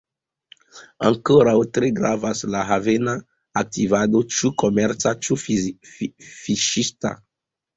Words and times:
Ankoraŭ 1.09 1.53
tre 1.77 1.89
gravas 1.99 2.41
la 2.55 2.63
havena 2.69 3.15
aktivado, 3.63 4.23
ĉu 4.39 4.51
komerca, 4.65 5.15
ĉu 5.29 5.39
fiŝista. 5.45 7.17